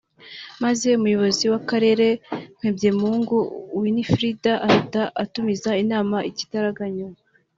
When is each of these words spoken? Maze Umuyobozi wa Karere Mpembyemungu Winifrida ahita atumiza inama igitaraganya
Maze 0.63 0.87
Umuyobozi 0.99 1.45
wa 1.53 1.59
Karere 1.69 2.07
Mpembyemungu 2.57 3.35
Winifrida 3.81 4.53
ahita 4.67 5.01
atumiza 5.23 5.69
inama 5.83 6.17
igitaraganya 6.29 7.07